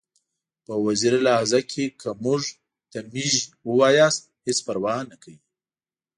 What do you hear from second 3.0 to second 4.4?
میژ ووایاست